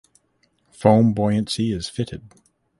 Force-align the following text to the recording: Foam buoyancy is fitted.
Foam 0.71 1.13
buoyancy 1.13 1.71
is 1.71 1.87
fitted. 1.87 2.23